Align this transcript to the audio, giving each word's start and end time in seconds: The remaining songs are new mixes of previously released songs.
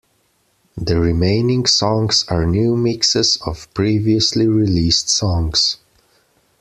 The 0.75 0.99
remaining 0.99 1.67
songs 1.67 2.25
are 2.27 2.47
new 2.47 2.75
mixes 2.75 3.37
of 3.45 3.71
previously 3.75 4.47
released 4.47 5.09
songs. 5.09 5.77